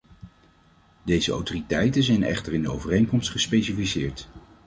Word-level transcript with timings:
Deze 1.03 1.31
autoriteiten 1.31 2.03
zijn 2.03 2.23
echter 2.23 2.53
in 2.53 2.61
de 2.61 2.71
overeenkomst 2.71 3.29
gespecificeerd. 3.29 4.27